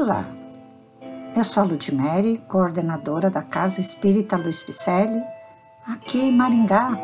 [0.00, 0.24] Olá,
[1.36, 5.22] eu sou a Ludmere, coordenadora da Casa Espírita Luiz Picelli,
[5.86, 6.98] aqui em Maringá,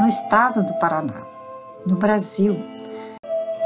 [0.00, 1.22] no estado do Paraná,
[1.86, 2.60] no Brasil.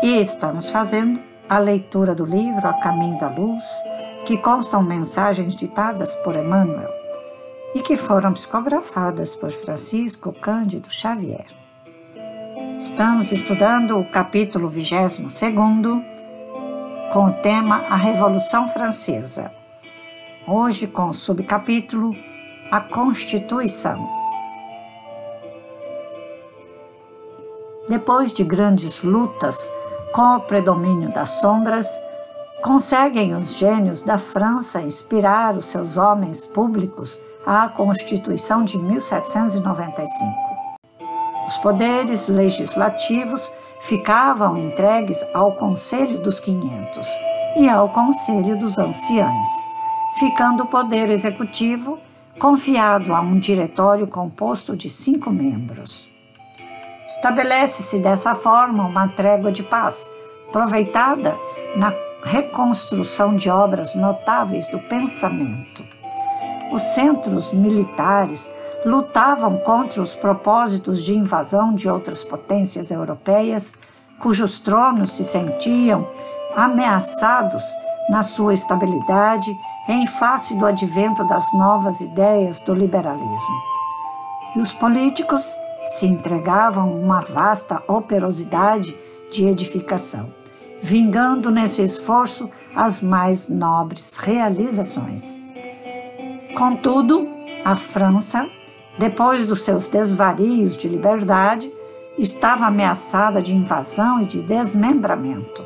[0.03, 1.19] E estamos fazendo
[1.49, 3.65] a leitura do livro A Caminho da Luz,
[4.27, 6.91] que constam mensagens ditadas por Emmanuel
[7.75, 11.47] e que foram psicografadas por Francisco Cândido Xavier.
[12.79, 15.19] Estamos estudando o capítulo 22
[17.13, 19.53] com o tema A Revolução Francesa.
[20.47, 22.15] Hoje com o subcapítulo
[22.71, 24.09] A Constituição.
[27.89, 29.71] Depois de grandes lutas
[30.13, 31.87] com o predomínio das sombras,
[32.63, 40.56] conseguem os gênios da França inspirar os seus homens públicos à Constituição de 1795.
[41.47, 47.07] Os poderes legislativos ficavam entregues ao Conselho dos Quinhentos
[47.57, 49.49] e ao Conselho dos Anciães,
[50.19, 51.99] ficando o poder executivo
[52.39, 56.09] confiado a um diretório composto de cinco membros.
[57.07, 60.11] Estabelece-se dessa forma uma trégua de paz,
[60.49, 61.37] aproveitada
[61.77, 61.93] na
[62.25, 65.96] reconstrução de obras notáveis do pensamento.
[66.73, 68.51] Os centros militares
[68.85, 73.75] lutavam contra os propósitos de invasão de outras potências europeias,
[74.21, 76.07] cujos tronos se sentiam
[76.55, 77.63] ameaçados
[78.09, 79.51] na sua estabilidade
[79.89, 83.63] em face do advento das novas ideias do liberalismo.
[84.55, 85.45] E os políticos
[85.87, 88.97] se entregavam uma vasta operosidade
[89.31, 90.33] de edificação,
[90.83, 95.46] vingando nesse esforço as mais nobres realizações.
[96.57, 97.29] Contudo,
[97.65, 98.49] a França
[98.99, 101.71] depois dos seus desvarios de liberdade,
[102.19, 105.63] estava ameaçada de invasão e de desmembramento.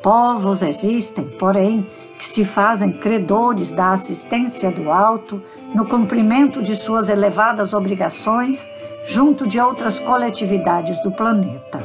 [0.00, 1.84] Povos existem, porém,
[2.16, 5.42] que se fazem credores da assistência do alto
[5.74, 8.68] no cumprimento de suas elevadas obrigações
[9.04, 11.84] junto de outras coletividades do planeta.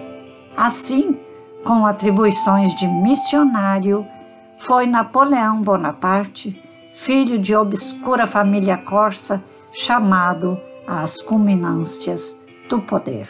[0.55, 1.17] Assim,
[1.63, 4.05] com atribuições de missionário,
[4.59, 6.61] foi Napoleão Bonaparte,
[6.93, 9.43] filho de obscura família corsa,
[9.73, 12.37] chamado às culminâncias
[12.69, 13.27] do poder.